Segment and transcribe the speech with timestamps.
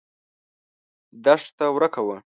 [1.23, 2.17] دښته ورکه وه.